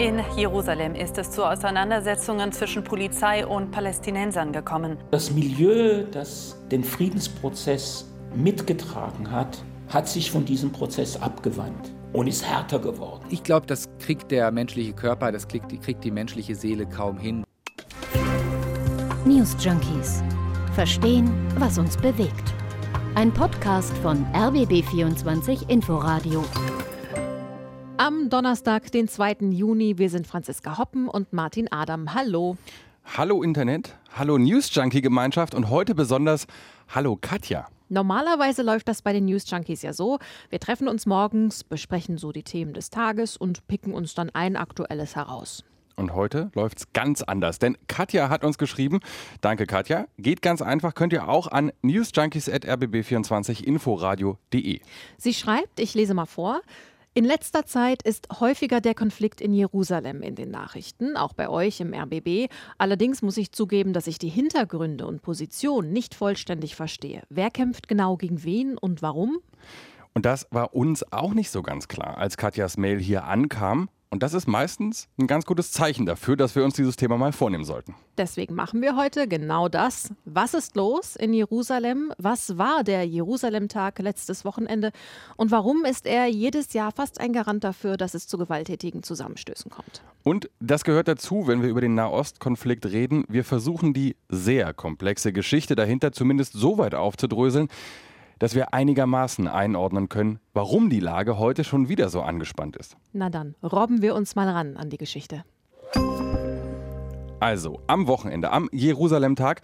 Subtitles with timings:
[0.00, 4.96] In Jerusalem ist es zu Auseinandersetzungen zwischen Polizei und Palästinensern gekommen.
[5.10, 12.48] Das Milieu, das den Friedensprozess mitgetragen hat, hat sich von diesem Prozess abgewandt und ist
[12.48, 13.26] härter geworden.
[13.28, 17.18] Ich glaube, das kriegt der menschliche Körper, das kriegt die, kriegt die menschliche Seele kaum
[17.18, 17.44] hin.
[19.26, 20.22] News Junkies.
[20.74, 22.54] Verstehen, was uns bewegt.
[23.16, 26.42] Ein Podcast von RBB24 Inforadio.
[28.02, 29.50] Am Donnerstag, den 2.
[29.50, 32.14] Juni, wir sind Franziska Hoppen und Martin Adam.
[32.14, 32.56] Hallo.
[33.04, 36.46] Hallo Internet, hallo News Junkie Gemeinschaft und heute besonders
[36.88, 37.68] Hallo Katja.
[37.90, 40.18] Normalerweise läuft das bei den News Junkies ja so.
[40.48, 44.56] Wir treffen uns morgens, besprechen so die Themen des Tages und picken uns dann ein
[44.56, 45.62] aktuelles heraus.
[45.96, 49.00] Und heute läuft es ganz anders, denn Katja hat uns geschrieben,
[49.42, 54.80] danke Katja, geht ganz einfach, könnt ihr auch an newsjunkies.rbb24inforadio.de.
[55.18, 56.62] Sie schreibt, ich lese mal vor,
[57.12, 61.80] in letzter Zeit ist häufiger der Konflikt in Jerusalem in den Nachrichten, auch bei euch
[61.80, 62.48] im RBB.
[62.78, 67.22] Allerdings muss ich zugeben, dass ich die Hintergründe und Positionen nicht vollständig verstehe.
[67.28, 69.38] Wer kämpft genau gegen wen und warum?
[70.14, 73.88] Und das war uns auch nicht so ganz klar, als Katjas Mail hier ankam.
[74.12, 77.30] Und das ist meistens ein ganz gutes Zeichen dafür, dass wir uns dieses Thema mal
[77.30, 77.94] vornehmen sollten.
[78.18, 80.12] Deswegen machen wir heute genau das.
[80.24, 82.12] Was ist los in Jerusalem?
[82.18, 84.90] Was war der Jerusalem-Tag letztes Wochenende?
[85.36, 89.70] Und warum ist er jedes Jahr fast ein Garant dafür, dass es zu gewalttätigen Zusammenstößen
[89.70, 90.02] kommt?
[90.24, 93.24] Und das gehört dazu, wenn wir über den Nahostkonflikt reden.
[93.28, 97.68] Wir versuchen die sehr komplexe Geschichte dahinter zumindest so weit aufzudröseln,
[98.40, 102.96] dass wir einigermaßen einordnen können, warum die Lage heute schon wieder so angespannt ist.
[103.12, 105.44] Na dann, robben wir uns mal ran an die Geschichte.
[107.38, 109.62] Also, am Wochenende, am Jerusalem-Tag,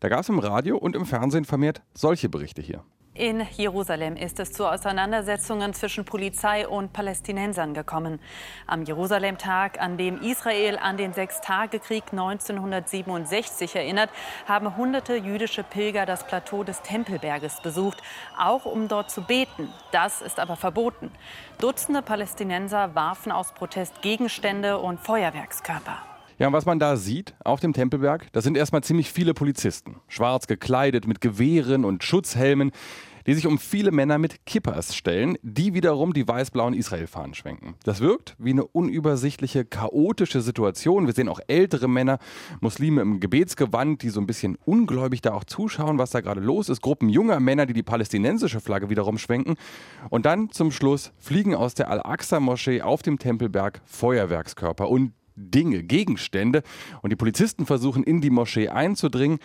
[0.00, 2.84] da gab es im Radio und im Fernsehen vermehrt solche Berichte hier.
[3.18, 8.20] In Jerusalem ist es zu Auseinandersetzungen zwischen Polizei und Palästinensern gekommen.
[8.68, 14.10] Am Jerusalem-Tag, an dem Israel an den Sechstagekrieg 1967 erinnert,
[14.46, 18.00] haben hunderte jüdische Pilger das Plateau des Tempelberges besucht,
[18.38, 19.68] auch um dort zu beten.
[19.90, 21.10] Das ist aber verboten.
[21.58, 25.98] Dutzende Palästinenser warfen aus Protest Gegenstände und Feuerwerkskörper.
[26.38, 29.96] Ja, und was man da sieht auf dem Tempelberg, das sind erstmal ziemlich viele Polizisten.
[30.06, 32.70] Schwarz gekleidet, mit Gewehren und Schutzhelmen
[33.26, 37.74] die sich um viele Männer mit Kippers stellen, die wiederum die weiß-blauen Israel-Fahnen schwenken.
[37.84, 41.06] Das wirkt wie eine unübersichtliche, chaotische Situation.
[41.06, 42.18] Wir sehen auch ältere Männer,
[42.60, 46.68] Muslime im Gebetsgewand, die so ein bisschen ungläubig da auch zuschauen, was da gerade los
[46.68, 46.80] ist.
[46.80, 49.56] Gruppen junger Männer, die die palästinensische Flagge wiederum schwenken.
[50.10, 56.62] Und dann zum Schluss fliegen aus der Al-Aqsa-Moschee auf dem Tempelberg Feuerwerkskörper und Dinge, Gegenstände.
[57.02, 59.38] Und die Polizisten versuchen in die Moschee einzudringen.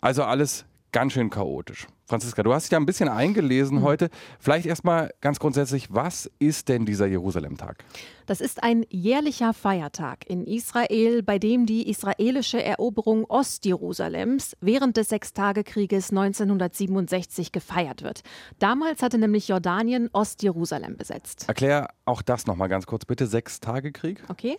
[0.00, 1.88] Also alles ganz schön chaotisch.
[2.06, 3.82] Franziska, du hast dich da ein bisschen eingelesen mhm.
[3.82, 4.10] heute.
[4.38, 7.84] Vielleicht erstmal ganz grundsätzlich, was ist denn dieser Jerusalem-Tag?
[8.26, 15.08] Das ist ein jährlicher Feiertag in Israel, bei dem die israelische Eroberung Ostjerusalems während des
[15.08, 18.22] Sechstagekrieges 1967 gefeiert wird.
[18.60, 21.46] Damals hatte nämlich Jordanien Ostjerusalem besetzt.
[21.48, 23.26] Erklär auch das nochmal ganz kurz bitte.
[23.26, 24.22] Sechstagekrieg?
[24.28, 24.58] Okay.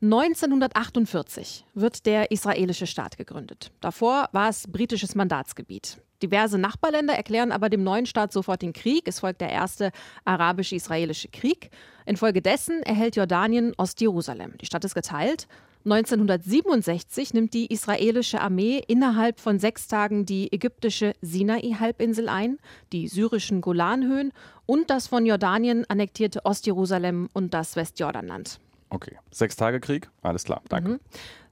[0.00, 3.72] 1948 wird der israelische Staat gegründet.
[3.80, 6.00] Davor war es britisches Mandatsgebiet.
[6.22, 9.08] Diverse Nachbarländer erklären aber dem neuen Staat sofort den Krieg.
[9.08, 9.90] Es folgt der erste
[10.24, 11.70] arabisch-israelische Krieg.
[12.06, 14.56] Infolgedessen erhält Jordanien Ostjerusalem.
[14.58, 15.48] Die Stadt ist geteilt.
[15.84, 22.58] 1967 nimmt die israelische Armee innerhalb von sechs Tagen die ägyptische Sinai-Halbinsel ein,
[22.92, 24.32] die syrischen Golanhöhen
[24.66, 28.60] und das von Jordanien annektierte Ostjerusalem und das Westjordanland.
[28.90, 29.16] Okay.
[29.30, 30.08] Sechstagekrieg?
[30.22, 30.92] Alles klar, danke.
[30.92, 31.00] Mhm.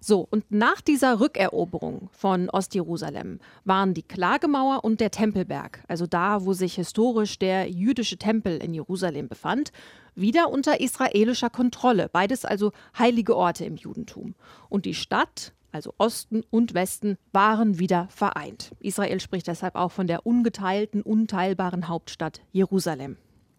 [0.00, 6.44] So, und nach dieser Rückeroberung von Ostjerusalem waren die Klagemauer und der Tempelberg, also da,
[6.44, 9.72] wo sich historisch der jüdische Tempel in Jerusalem befand,
[10.14, 12.08] wieder unter israelischer Kontrolle.
[12.10, 14.34] Beides also heilige Orte im Judentum.
[14.68, 18.72] Und die Stadt, also Osten und Westen, waren wieder vereint.
[18.80, 23.16] Israel spricht deshalb auch von der ungeteilten, unteilbaren Hauptstadt Jerusalem.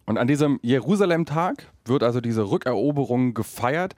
[0.08, 3.94] Und an diesem Jerusalem-Tag wird also diese Rückeroberung gefeiert.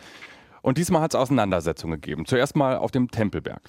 [0.60, 2.26] Und diesmal hat es Auseinandersetzungen gegeben.
[2.26, 3.60] Zuerst mal auf dem Tempelberg.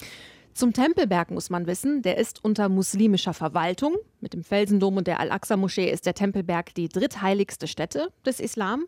[0.52, 3.94] Zum Tempelberg muss man wissen, der ist unter muslimischer Verwaltung.
[4.20, 8.86] Mit dem Felsendom und der Al-Aqsa-Moschee ist der Tempelberg die drittheiligste Stätte des Islam.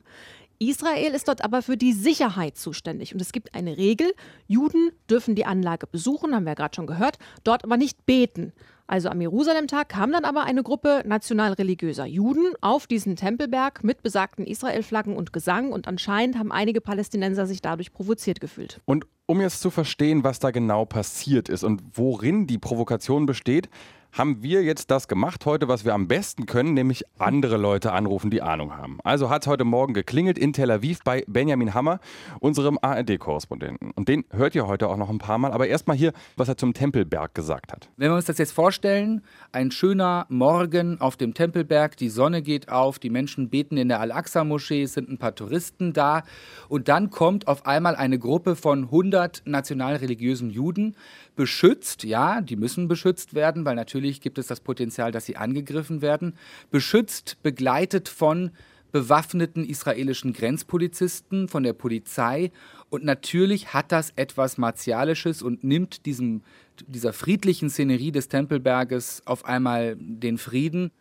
[0.59, 3.15] Israel ist dort aber für die Sicherheit zuständig.
[3.15, 4.15] Und es gibt eine Regel,
[4.49, 8.53] Juden dürfen die Anlage besuchen, haben wir gerade schon gehört, dort aber nicht beten.
[8.87, 14.47] Also am Jerusalem-Tag kam dann aber eine Gruppe nationalreligiöser Juden auf diesen Tempelberg mit besagten
[14.47, 18.81] Israel-Flaggen und Gesang und anscheinend haben einige Palästinenser sich dadurch provoziert gefühlt.
[18.85, 23.71] Und um jetzt zu verstehen, was da genau passiert ist und worin die Provokation besteht,
[24.15, 28.31] haben wir jetzt das gemacht heute, was wir am besten können, nämlich andere Leute anrufen,
[28.31, 28.99] die Ahnung haben.
[29.03, 31.99] Also hat es heute Morgen geklingelt in Tel Aviv bei Benjamin Hammer,
[32.39, 33.91] unserem ARD-Korrespondenten.
[33.91, 35.51] Und den hört ihr heute auch noch ein paar Mal.
[35.51, 37.89] Aber erstmal hier, was er zum Tempelberg gesagt hat.
[37.97, 42.69] Wenn wir uns das jetzt vorstellen, ein schöner Morgen auf dem Tempelberg, die Sonne geht
[42.69, 46.23] auf, die Menschen beten in der Al-Aqsa-Moschee, es sind ein paar Touristen da
[46.69, 50.95] und dann kommt auf einmal eine Gruppe von 100 nationalreligiösen Juden,
[51.35, 56.03] beschützt, ja, die müssen beschützt werden, weil natürlich gibt es das Potenzial, dass sie angegriffen
[56.03, 56.37] werden,
[56.71, 58.51] beschützt, begleitet von
[58.95, 62.53] bewaffneten israelischen Grenzpolizisten, von der Polizei.
[62.91, 66.43] Und natürlich hat das etwas Martialisches und nimmt diesem,
[66.87, 70.93] dieser friedlichen Szenerie des Tempelberges auf einmal den Frieden.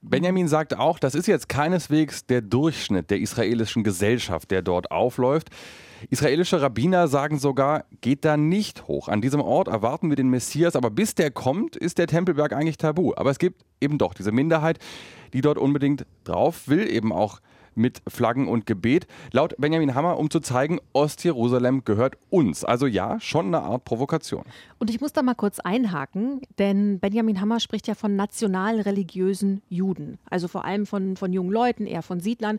[0.00, 5.50] Benjamin sagt auch, das ist jetzt keineswegs der Durchschnitt der israelischen Gesellschaft, der dort aufläuft.
[6.08, 9.08] Israelische Rabbiner sagen sogar, geht da nicht hoch.
[9.08, 12.78] An diesem Ort erwarten wir den Messias, aber bis der kommt, ist der Tempelberg eigentlich
[12.78, 13.12] tabu.
[13.16, 14.78] Aber es gibt eben doch diese Minderheit,
[15.32, 17.40] die dort unbedingt drauf will, eben auch
[17.74, 19.06] mit Flaggen und Gebet.
[19.32, 22.64] Laut Benjamin Hammer, um zu zeigen, Ostjerusalem gehört uns.
[22.64, 24.44] Also ja, schon eine Art Provokation.
[24.78, 30.18] Und ich muss da mal kurz einhaken, denn Benjamin Hammer spricht ja von nationalreligiösen Juden.
[30.28, 32.58] Also vor allem von, von jungen Leuten, eher von Siedlern.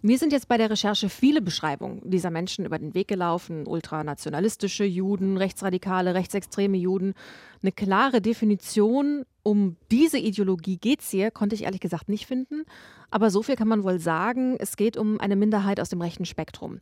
[0.00, 3.66] Mir sind jetzt bei der Recherche viele Beschreibungen dieser Menschen über den Weg gelaufen.
[3.66, 7.14] Ultranationalistische Juden, rechtsradikale, rechtsextreme Juden.
[7.62, 12.62] Eine klare Definition, um diese Ideologie geht es hier, konnte ich ehrlich gesagt nicht finden.
[13.10, 16.26] Aber so viel kann man wohl sagen, es geht um eine Minderheit aus dem rechten
[16.26, 16.80] Spektrum.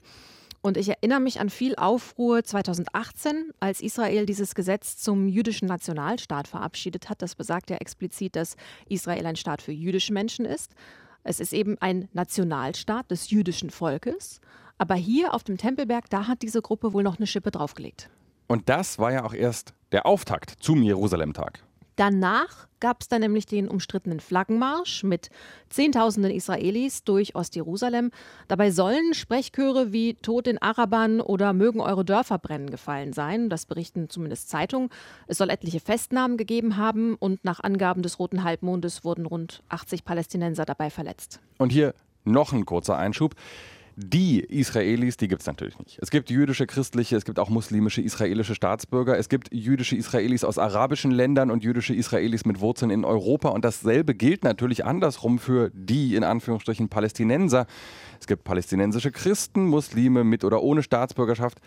[0.61, 6.49] Und ich erinnere mich an viel Aufruhr 2018, als Israel dieses Gesetz zum jüdischen Nationalstaat
[6.49, 7.23] verabschiedet hat.
[7.23, 8.57] Das besagt ja explizit, dass
[8.89, 10.73] Israel ein Staat für jüdische Menschen ist.
[11.29, 14.41] Es ist eben ein Nationalstaat des jüdischen Volkes.
[14.79, 18.11] Aber hier auf dem Tempelberg, da hat diese Gruppe wohl noch eine Schippe draufgelegt.
[18.47, 21.65] Und das war ja auch erst der Auftakt zum Jerusalemtag.
[21.97, 25.31] Danach gab es dann nämlich den umstrittenen Flaggenmarsch mit
[25.71, 28.11] Zehntausenden Israelis durch Ostjerusalem.
[28.49, 33.49] Dabei sollen Sprechchöre wie Tod den Arabern oder Mögen eure Dörfer brennen gefallen sein.
[33.49, 34.91] Das berichten zumindest Zeitungen.
[35.27, 40.05] Es soll etliche Festnahmen gegeben haben und nach Angaben des Roten Halbmondes wurden rund 80
[40.05, 41.41] Palästinenser dabei verletzt.
[41.57, 41.95] Und hier
[42.25, 43.35] noch ein kurzer Einschub.
[43.99, 45.99] Die Israelis, die gibt es natürlich nicht.
[46.03, 50.59] Es gibt jüdische, christliche, es gibt auch muslimische israelische Staatsbürger, es gibt jüdische Israelis aus
[50.59, 53.49] arabischen Ländern und jüdische Israelis mit Wurzeln in Europa.
[53.49, 57.67] Und dasselbe gilt natürlich andersrum für die in Anführungsstrichen Palästinenser.
[58.21, 61.59] Es gibt palästinensische Christen, Muslime mit oder ohne Staatsbürgerschaft.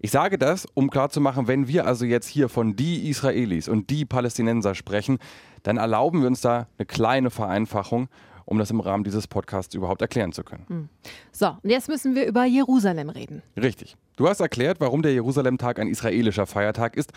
[0.00, 4.06] Ich sage das, um klarzumachen, wenn wir also jetzt hier von die Israelis und die
[4.06, 5.18] Palästinenser sprechen,
[5.64, 8.08] dann erlauben wir uns da eine kleine Vereinfachung
[8.48, 10.64] um das im Rahmen dieses Podcasts überhaupt erklären zu können.
[10.68, 10.88] Hm.
[11.32, 13.42] So, und jetzt müssen wir über Jerusalem reden.
[13.60, 13.94] Richtig.
[14.16, 17.12] Du hast erklärt, warum der Jerusalem-Tag ein israelischer Feiertag ist.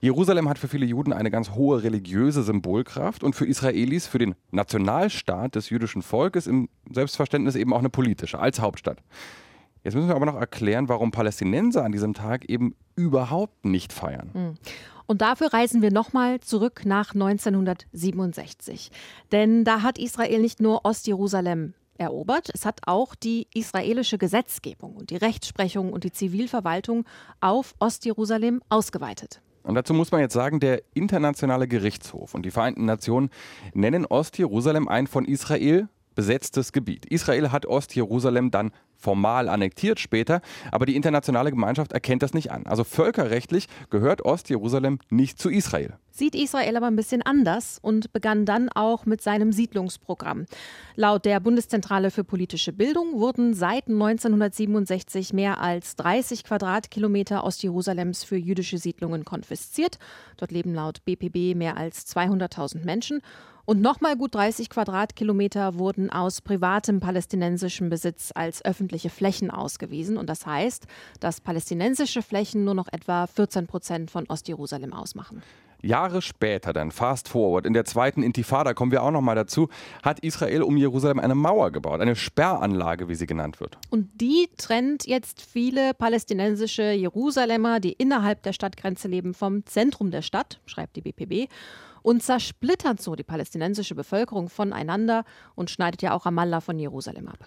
[0.00, 4.36] Jerusalem hat für viele Juden eine ganz hohe religiöse Symbolkraft und für Israelis, für den
[4.52, 9.02] Nationalstaat des jüdischen Volkes im Selbstverständnis eben auch eine politische, als Hauptstadt.
[9.86, 14.30] Jetzt müssen wir aber noch erklären, warum Palästinenser an diesem Tag eben überhaupt nicht feiern.
[14.34, 14.54] Mhm.
[15.06, 18.90] Und dafür reisen wir nochmal zurück nach 1967.
[19.30, 25.10] Denn da hat Israel nicht nur Ostjerusalem erobert, es hat auch die israelische Gesetzgebung und
[25.10, 27.04] die Rechtsprechung und die Zivilverwaltung
[27.40, 29.40] auf Ostjerusalem ausgeweitet.
[29.62, 33.30] Und dazu muss man jetzt sagen, der Internationale Gerichtshof und die Vereinten Nationen
[33.72, 37.06] nennen Ostjerusalem ein von Israel besetztes Gebiet.
[37.06, 40.40] Israel hat Ostjerusalem dann formal annektiert später,
[40.72, 42.66] aber die internationale Gemeinschaft erkennt das nicht an.
[42.66, 45.94] Also völkerrechtlich gehört Ostjerusalem nicht zu Israel.
[46.10, 50.46] Sieht Israel aber ein bisschen anders und begann dann auch mit seinem Siedlungsprogramm.
[50.94, 58.36] Laut der Bundeszentrale für politische Bildung wurden seit 1967 mehr als 30 Quadratkilometer Ostjerusalems für
[58.36, 59.98] jüdische Siedlungen konfisziert.
[60.38, 63.20] Dort leben laut BPB mehr als 200.000 Menschen.
[63.66, 70.18] Und nochmal gut 30 Quadratkilometer wurden aus privatem palästinensischem Besitz als öffentliche Flächen ausgewiesen.
[70.18, 70.86] Und das heißt,
[71.18, 75.42] dass palästinensische Flächen nur noch etwa 14 Prozent von Ostjerusalem ausmachen.
[75.82, 79.68] Jahre später, dann fast forward, in der zweiten Intifada kommen wir auch noch mal dazu,
[80.02, 83.78] hat Israel um Jerusalem eine Mauer gebaut, eine Sperranlage, wie sie genannt wird.
[83.90, 90.22] Und die trennt jetzt viele palästinensische Jerusalemer, die innerhalb der Stadtgrenze leben, vom Zentrum der
[90.22, 91.50] Stadt, schreibt die BPB
[92.06, 95.24] und zersplittert so die palästinensische Bevölkerung voneinander
[95.56, 97.38] und schneidet ja auch Ramallah von Jerusalem ab.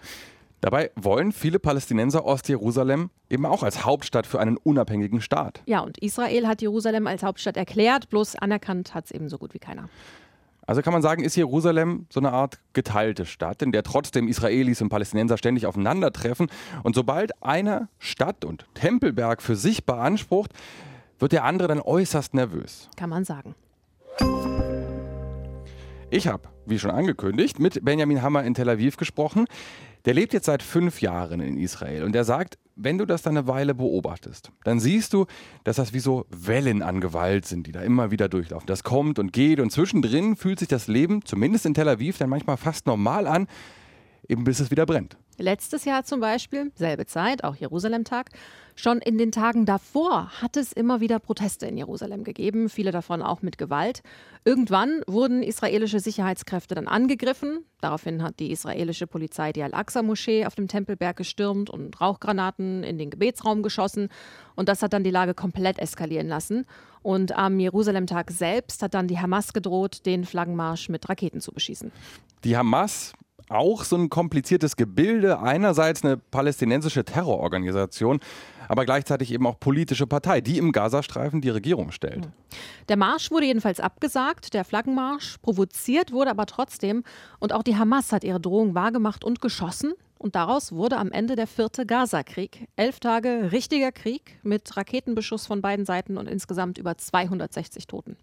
[0.60, 5.62] Dabei wollen viele Palästinenser Ostjerusalem eben auch als Hauptstadt für einen unabhängigen Staat.
[5.64, 9.54] Ja, und Israel hat Jerusalem als Hauptstadt erklärt, bloß anerkannt hat es eben so gut
[9.54, 9.88] wie keiner.
[10.66, 14.82] Also kann man sagen, ist Jerusalem so eine Art geteilte Stadt, in der trotzdem Israelis
[14.82, 16.48] und Palästinenser ständig aufeinandertreffen.
[16.82, 20.52] Und sobald einer Stadt und Tempelberg für sich beansprucht,
[21.18, 22.90] wird der andere dann äußerst nervös.
[22.96, 23.54] Kann man sagen.
[26.12, 29.46] Ich habe, wie schon angekündigt, mit Benjamin Hammer in Tel Aviv gesprochen.
[30.06, 33.36] Der lebt jetzt seit fünf Jahren in Israel und er sagt, wenn du das dann
[33.36, 35.26] eine Weile beobachtest, dann siehst du,
[35.62, 38.66] dass das wie so Wellen an Gewalt sind, die da immer wieder durchlaufen.
[38.66, 42.30] Das kommt und geht und zwischendrin fühlt sich das Leben, zumindest in Tel Aviv, dann
[42.30, 43.46] manchmal fast normal an,
[44.26, 45.16] eben bis es wieder brennt.
[45.38, 48.30] Letztes Jahr zum Beispiel, selbe Zeit, auch Jerusalem-Tag.
[48.80, 53.20] Schon in den Tagen davor hat es immer wieder Proteste in Jerusalem gegeben, viele davon
[53.20, 54.02] auch mit Gewalt.
[54.46, 57.66] Irgendwann wurden israelische Sicherheitskräfte dann angegriffen.
[57.82, 63.10] Daraufhin hat die israelische Polizei die Al-Aqsa-Moschee auf dem Tempelberg gestürmt und Rauchgranaten in den
[63.10, 64.08] Gebetsraum geschossen.
[64.56, 66.64] Und das hat dann die Lage komplett eskalieren lassen.
[67.02, 71.92] Und am Jerusalem-Tag selbst hat dann die Hamas gedroht, den Flaggenmarsch mit Raketen zu beschießen.
[72.44, 73.12] Die Hamas
[73.50, 75.40] auch so ein kompliziertes Gebilde.
[75.40, 78.20] Einerseits eine palästinensische Terrororganisation,
[78.68, 82.26] aber gleichzeitig eben auch politische Partei, die im Gazastreifen die Regierung stellt.
[82.26, 82.32] Hm.
[82.88, 85.38] Der Marsch wurde jedenfalls abgesagt, der Flaggenmarsch.
[85.38, 87.04] Provoziert wurde aber trotzdem.
[87.38, 89.94] Und auch die Hamas hat ihre Drohung wahrgemacht und geschossen.
[90.18, 92.68] Und daraus wurde am Ende der vierte Gaza-Krieg.
[92.76, 98.18] Elf Tage richtiger Krieg mit Raketenbeschuss von beiden Seiten und insgesamt über 260 Toten.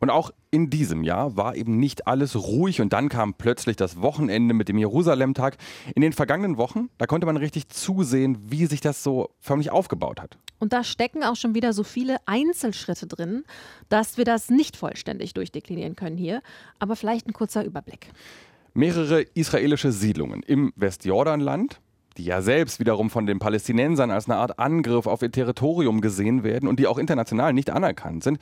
[0.00, 4.00] Und auch in diesem Jahr war eben nicht alles ruhig und dann kam plötzlich das
[4.00, 5.58] Wochenende mit dem Jerusalem-Tag.
[5.94, 10.20] In den vergangenen Wochen, da konnte man richtig zusehen, wie sich das so förmlich aufgebaut
[10.20, 10.38] hat.
[10.58, 13.44] Und da stecken auch schon wieder so viele Einzelschritte drin,
[13.90, 16.42] dass wir das nicht vollständig durchdeklinieren können hier.
[16.78, 18.08] Aber vielleicht ein kurzer Überblick.
[18.72, 21.80] Mehrere israelische Siedlungen im Westjordanland,
[22.16, 26.42] die ja selbst wiederum von den Palästinensern als eine Art Angriff auf ihr Territorium gesehen
[26.42, 28.38] werden und die auch international nicht anerkannt sind,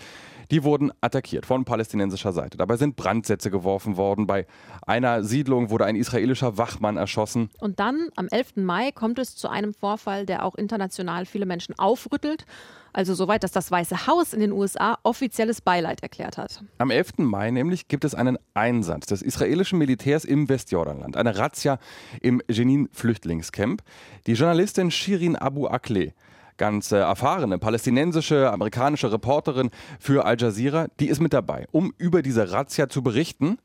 [0.51, 2.57] die wurden attackiert von palästinensischer Seite.
[2.57, 4.27] Dabei sind Brandsätze geworfen worden.
[4.27, 4.47] Bei
[4.87, 7.51] einer Siedlung wurde ein israelischer Wachmann erschossen.
[7.59, 8.57] Und dann, am 11.
[8.57, 12.47] Mai, kommt es zu einem Vorfall, der auch international viele Menschen aufrüttelt.
[12.93, 16.63] Also soweit, dass das Weiße Haus in den USA offizielles Beileid erklärt hat.
[16.79, 17.19] Am 11.
[17.19, 21.79] Mai nämlich gibt es einen Einsatz des israelischen Militärs im Westjordanland, eine Razzia
[22.21, 23.83] im Jenin-Flüchtlingscamp.
[24.27, 26.13] Die Journalistin Shirin Abu Akleh
[26.59, 32.21] ganz äh, erfahrene palästinensische, amerikanische Reporterin für Al Jazeera, die ist mit dabei, um über
[32.21, 33.59] diese Razzia zu berichten.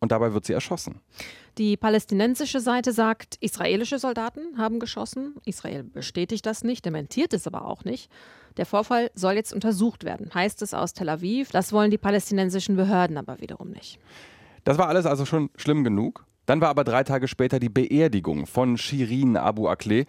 [0.00, 1.00] Und dabei wird sie erschossen.
[1.58, 5.34] Die palästinensische Seite sagt, israelische Soldaten haben geschossen.
[5.44, 8.10] Israel bestätigt das nicht, dementiert es aber auch nicht.
[8.56, 11.50] Der Vorfall soll jetzt untersucht werden, heißt es aus Tel Aviv.
[11.50, 13.98] Das wollen die palästinensischen Behörden aber wiederum nicht.
[14.64, 16.24] Das war alles also schon schlimm genug.
[16.46, 20.06] Dann war aber drei Tage später die Beerdigung von Shirin Abu Akleh.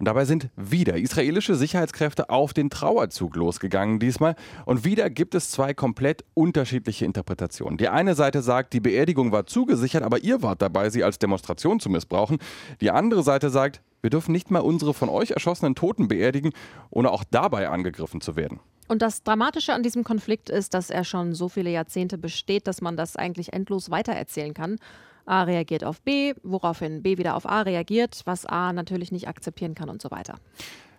[0.00, 4.34] Und dabei sind wieder israelische Sicherheitskräfte auf den Trauerzug losgegangen diesmal.
[4.64, 7.76] Und wieder gibt es zwei komplett unterschiedliche Interpretationen.
[7.76, 11.80] Die eine Seite sagt, die Beerdigung war zugesichert, aber ihr wart dabei, sie als Demonstration
[11.80, 12.38] zu missbrauchen.
[12.80, 16.52] Die andere Seite sagt, wir dürfen nicht mal unsere von euch erschossenen Toten beerdigen,
[16.88, 18.58] ohne auch dabei angegriffen zu werden.
[18.88, 22.80] Und das Dramatische an diesem Konflikt ist, dass er schon so viele Jahrzehnte besteht, dass
[22.80, 24.78] man das eigentlich endlos weitererzählen kann.
[25.26, 29.74] A reagiert auf B, woraufhin B wieder auf A reagiert, was A natürlich nicht akzeptieren
[29.74, 30.38] kann und so weiter.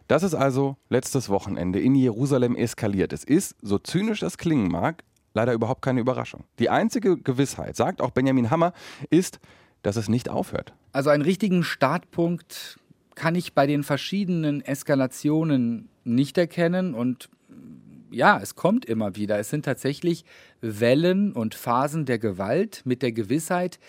[0.07, 3.13] Das ist also letztes Wochenende in Jerusalem eskaliert.
[3.13, 6.43] Es ist, so zynisch das klingen mag, leider überhaupt keine Überraschung.
[6.59, 8.73] Die einzige Gewissheit, sagt auch Benjamin Hammer,
[9.09, 9.39] ist,
[9.83, 10.73] dass es nicht aufhört.
[10.91, 12.79] Also einen richtigen Startpunkt
[13.15, 17.29] kann ich bei den verschiedenen Eskalationen nicht erkennen und
[18.11, 19.39] ja, es kommt immer wieder.
[19.39, 20.25] Es sind tatsächlich
[20.61, 23.79] Wellen und Phasen der Gewalt mit der Gewissheit,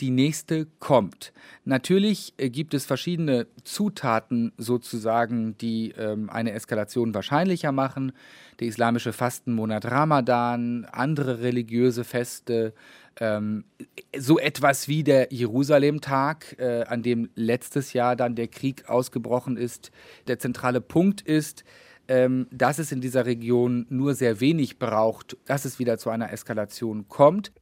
[0.00, 1.32] die nächste kommt.
[1.64, 8.12] Natürlich äh, gibt es verschiedene Zutaten sozusagen, die ähm, eine Eskalation wahrscheinlicher machen.
[8.58, 12.74] Der islamische Fastenmonat Ramadan, andere religiöse Feste,
[13.20, 13.64] ähm,
[14.16, 19.92] so etwas wie der Jerusalem-Tag, äh, an dem letztes Jahr dann der Krieg ausgebrochen ist.
[20.26, 21.64] Der zentrale Punkt ist,
[22.08, 26.32] ähm, dass es in dieser Region nur sehr wenig braucht, dass es wieder zu einer
[26.32, 27.52] Eskalation kommt.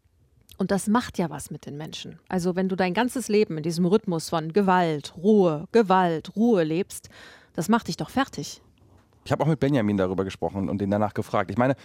[0.59, 2.19] Und das macht ja was mit den Menschen.
[2.29, 7.09] Also wenn du dein ganzes Leben in diesem Rhythmus von Gewalt, Ruhe, Gewalt, Ruhe lebst,
[7.55, 8.61] das macht dich doch fertig.
[9.25, 11.51] Ich habe auch mit Benjamin darüber gesprochen und ihn danach gefragt.
[11.51, 11.77] Ich meine,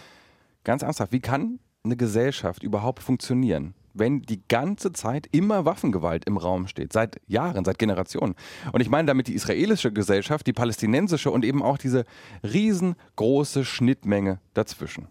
[0.64, 6.36] ganz ernsthaft, wie kann eine Gesellschaft überhaupt funktionieren, wenn die ganze Zeit immer Waffengewalt im
[6.36, 8.34] Raum steht, seit Jahren, seit Generationen.
[8.72, 12.04] Und ich meine damit die israelische Gesellschaft, die palästinensische und eben auch diese
[12.42, 15.08] riesengroße Schnittmenge dazwischen.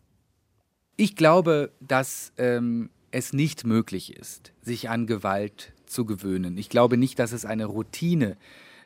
[0.97, 6.57] Ich glaube, dass ähm, es nicht möglich ist, sich an Gewalt zu gewöhnen.
[6.57, 8.37] Ich glaube nicht, dass es eine Routine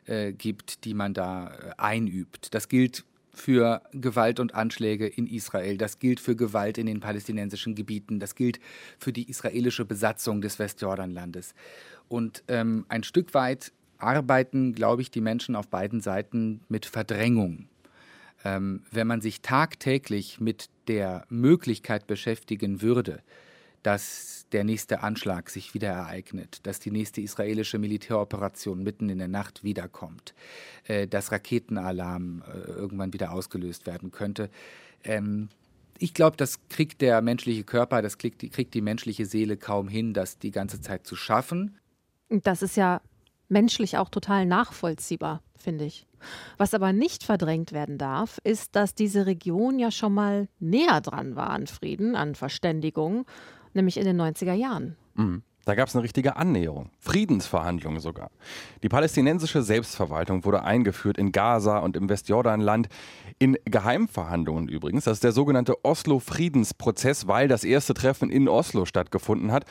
[0.06, 2.54] äh, gibt, die man da äh, einübt.
[2.54, 3.04] Das gilt
[3.40, 5.76] für Gewalt und Anschläge in Israel.
[5.76, 8.20] Das gilt für Gewalt in den palästinensischen Gebieten.
[8.20, 8.60] Das gilt
[8.98, 11.54] für die israelische Besatzung des Westjordanlandes.
[12.08, 17.68] Und ähm, ein Stück weit arbeiten, glaube ich, die Menschen auf beiden Seiten mit Verdrängung.
[18.44, 23.22] Ähm, wenn man sich tagtäglich mit der Möglichkeit beschäftigen würde,
[23.82, 29.28] dass der nächste Anschlag sich wieder ereignet, dass die nächste israelische Militäroperation mitten in der
[29.28, 30.34] Nacht wiederkommt,
[30.86, 34.50] äh, dass Raketenalarm äh, irgendwann wieder ausgelöst werden könnte.
[35.04, 35.48] Ähm,
[35.98, 39.88] ich glaube, das kriegt der menschliche Körper, das kriegt die, kriegt die menschliche Seele kaum
[39.88, 41.78] hin, das die ganze Zeit zu schaffen.
[42.28, 43.00] Das ist ja
[43.48, 46.06] menschlich auch total nachvollziehbar, finde ich.
[46.56, 51.36] Was aber nicht verdrängt werden darf, ist, dass diese Region ja schon mal näher dran
[51.36, 53.26] war an Frieden, an Verständigung,
[53.74, 54.96] nämlich in den 90er Jahren.
[55.14, 55.42] Mhm.
[55.66, 58.30] Da gab es eine richtige Annäherung, Friedensverhandlungen sogar.
[58.82, 62.88] Die palästinensische Selbstverwaltung wurde eingeführt in Gaza und im Westjordanland.
[63.38, 65.04] In Geheimverhandlungen übrigens.
[65.04, 69.64] Das ist der sogenannte Oslo-Friedensprozess, weil das erste Treffen in Oslo stattgefunden hat.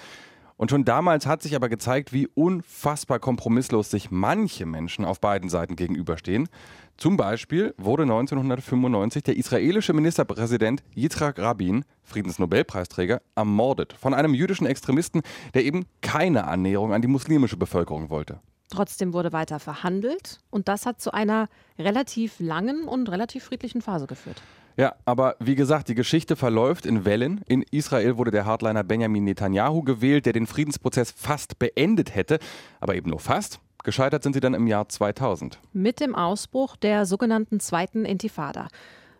[0.59, 5.47] Und schon damals hat sich aber gezeigt, wie unfassbar kompromisslos sich manche Menschen auf beiden
[5.47, 6.49] Seiten gegenüberstehen.
[6.97, 15.21] Zum Beispiel wurde 1995 der israelische Ministerpräsident Yitzhak Rabin, Friedensnobelpreisträger, ermordet von einem jüdischen Extremisten,
[15.53, 18.41] der eben keine Annäherung an die muslimische Bevölkerung wollte.
[18.69, 21.47] Trotzdem wurde weiter verhandelt und das hat zu einer
[21.77, 24.41] relativ langen und relativ friedlichen Phase geführt.
[24.79, 27.41] Ja, aber wie gesagt, die Geschichte verläuft in Wellen.
[27.49, 32.39] In Israel wurde der Hardliner Benjamin Netanyahu gewählt, der den Friedensprozess fast beendet hätte,
[32.79, 33.59] aber eben nur fast.
[33.83, 35.59] Gescheitert sind sie dann im Jahr 2000.
[35.73, 38.69] Mit dem Ausbruch der sogenannten zweiten Intifada.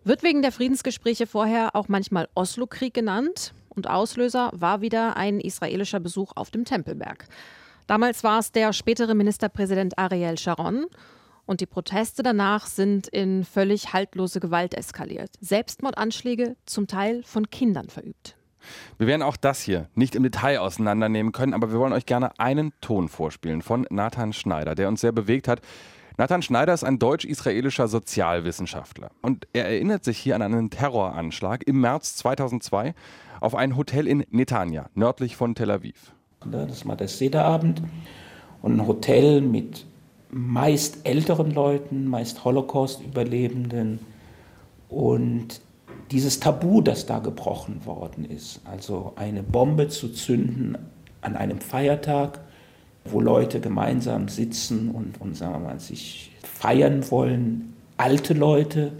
[0.06, 3.54] Wird wegen der Friedensgespräche vorher auch manchmal Oslo-Krieg genannt.
[3.68, 7.26] Und Auslöser war wieder ein israelischer Besuch auf dem Tempelberg.
[7.86, 10.86] Damals war es der spätere Ministerpräsident Ariel Sharon.
[11.50, 15.32] Und die Proteste danach sind in völlig haltlose Gewalt eskaliert.
[15.42, 18.38] Selbstmordanschläge zum Teil von Kindern verübt.
[19.00, 22.40] Wir werden auch das hier nicht im Detail auseinandernehmen können, aber wir wollen euch gerne
[22.40, 25.62] einen Ton vorspielen von Nathan Schneider, der uns sehr bewegt hat.
[26.18, 31.82] Nathan Schneider ist ein deutsch-israelischer Sozialwissenschaftler und er erinnert sich hier an einen Terroranschlag im
[31.82, 32.94] März 2002
[33.42, 36.14] auf ein Hotel in Netanya, nördlich von Tel Aviv.
[36.46, 37.82] Das war der Sederabend
[38.62, 39.88] und ein Hotel mit
[40.32, 44.00] meist älteren Leuten, meist Holocaust-Überlebenden
[44.90, 45.62] und
[46.12, 50.78] dieses Tabu, das da gebrochen worden ist, also eine Bombe zu zünden
[51.22, 52.40] an einem Feiertag,
[53.06, 58.92] wo Leute gemeinsam sitzen und, und sagen wir mal, sich feiern wollen, alte Leute,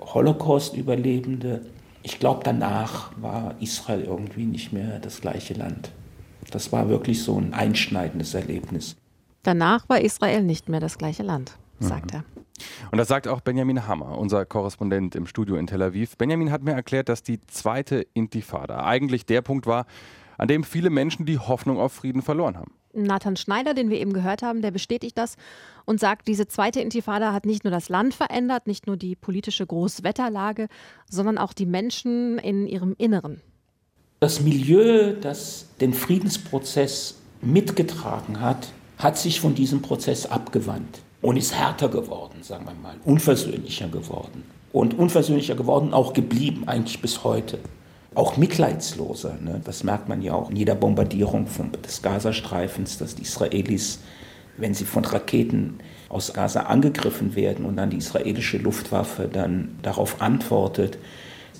[0.00, 1.62] Holocaust-Überlebende.
[2.02, 5.92] Ich glaube, danach war Israel irgendwie nicht mehr das gleiche Land.
[6.50, 8.96] Das war wirklich so ein einschneidendes Erlebnis.
[9.44, 12.18] Danach war Israel nicht mehr das gleiche Land, sagt mhm.
[12.18, 12.24] er.
[12.90, 16.16] Und das sagt auch Benjamin Hammer, unser Korrespondent im Studio in Tel Aviv.
[16.16, 19.86] Benjamin hat mir erklärt, dass die zweite Intifada eigentlich der Punkt war,
[20.38, 22.72] an dem viele Menschen die Hoffnung auf Frieden verloren haben.
[22.94, 25.36] Nathan Schneider, den wir eben gehört haben, der bestätigt das
[25.84, 29.66] und sagt, diese zweite Intifada hat nicht nur das Land verändert, nicht nur die politische
[29.66, 30.68] Großwetterlage,
[31.10, 33.40] sondern auch die Menschen in ihrem Inneren.
[34.20, 41.54] Das Milieu, das den Friedensprozess mitgetragen hat, hat sich von diesem Prozess abgewandt und ist
[41.54, 44.44] härter geworden, sagen wir mal, unversöhnlicher geworden.
[44.72, 47.58] Und unversöhnlicher geworden auch geblieben, eigentlich bis heute.
[48.14, 49.60] Auch mitleidsloser, ne?
[49.64, 54.00] das merkt man ja auch in jeder Bombardierung vom, des Gazastreifens, dass die Israelis,
[54.56, 55.78] wenn sie von Raketen
[56.08, 60.98] aus Gaza angegriffen werden und dann die israelische Luftwaffe dann darauf antwortet,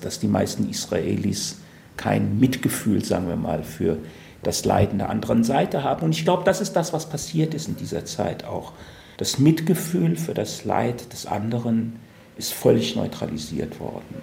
[0.01, 1.57] dass die meisten Israelis
[1.97, 3.97] kein Mitgefühl, sagen wir mal, für
[4.43, 6.03] das Leiden der anderen Seite haben.
[6.03, 8.73] Und ich glaube, das ist das, was passiert ist in dieser Zeit auch.
[9.17, 11.99] Das Mitgefühl für das Leid des anderen
[12.37, 14.15] ist völlig neutralisiert worden.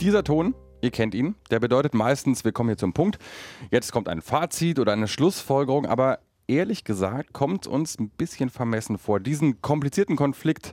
[0.00, 3.18] Dieser Ton, ihr kennt ihn, der bedeutet meistens, wir kommen hier zum Punkt.
[3.70, 8.96] Jetzt kommt ein Fazit oder eine Schlussfolgerung, aber ehrlich gesagt kommt uns ein bisschen vermessen
[8.96, 10.72] vor, diesen komplizierten Konflikt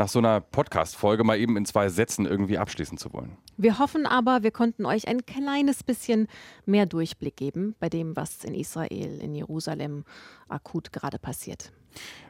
[0.00, 3.36] nach so einer Podcast-Folge mal eben in zwei Sätzen irgendwie abschließen zu wollen.
[3.58, 6.26] Wir hoffen aber, wir konnten euch ein kleines bisschen
[6.64, 10.04] mehr Durchblick geben bei dem, was in Israel, in Jerusalem
[10.48, 11.70] akut gerade passiert.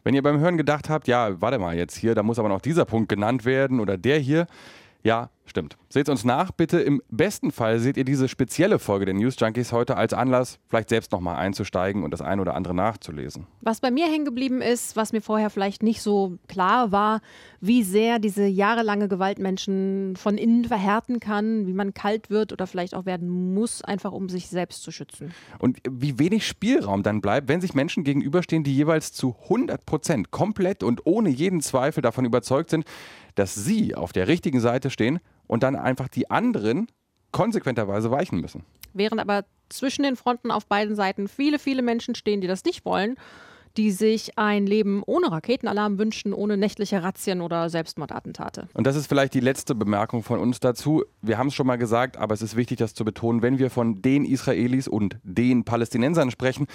[0.02, 2.60] Wenn ihr beim Hören gedacht habt, ja, warte mal jetzt hier, da muss aber noch
[2.60, 4.48] dieser Punkt genannt werden oder der hier,
[5.02, 5.76] ja, stimmt.
[5.88, 6.80] Seht uns nach, bitte.
[6.80, 10.90] Im besten Fall seht ihr diese spezielle Folge der News Junkies heute als Anlass, vielleicht
[10.90, 13.46] selbst nochmal einzusteigen und das ein oder andere nachzulesen.
[13.60, 17.20] Was bei mir hängen geblieben ist, was mir vorher vielleicht nicht so klar war,
[17.60, 22.66] wie sehr diese jahrelange Gewalt Menschen von innen verhärten kann, wie man kalt wird oder
[22.66, 25.32] vielleicht auch werden muss, einfach um sich selbst zu schützen.
[25.58, 30.30] Und wie wenig Spielraum dann bleibt, wenn sich Menschen gegenüberstehen, die jeweils zu 100 Prozent
[30.30, 32.84] komplett und ohne jeden Zweifel davon überzeugt sind,
[33.34, 36.88] dass sie auf der richtigen Seite stehen und dann einfach die anderen
[37.32, 38.64] konsequenterweise weichen müssen.
[38.92, 42.84] Während aber zwischen den Fronten auf beiden Seiten viele, viele Menschen stehen, die das nicht
[42.84, 43.16] wollen,
[43.76, 48.68] die sich ein Leben ohne Raketenalarm wünschen, ohne nächtliche Razzien oder Selbstmordattentate.
[48.74, 51.04] Und das ist vielleicht die letzte Bemerkung von uns dazu.
[51.22, 53.42] Wir haben es schon mal gesagt, aber es ist wichtig, das zu betonen.
[53.42, 56.66] Wenn wir von den Israelis und den Palästinensern sprechen,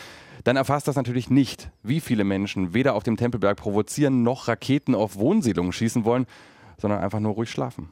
[0.44, 4.96] dann erfasst das natürlich nicht, wie viele Menschen weder auf dem Tempelberg provozieren noch Raketen
[4.96, 6.26] auf Wohnsiedlungen schießen wollen,
[6.78, 7.90] sondern einfach nur ruhig schlafen.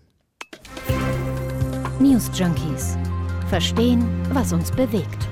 [1.99, 2.97] News Junkies.
[3.47, 5.27] Verstehen, was uns bewegt.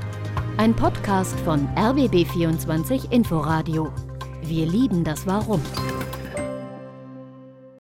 [0.57, 3.91] Ein Podcast von RBB24 Inforadio.
[4.43, 5.59] Wir lieben das Warum.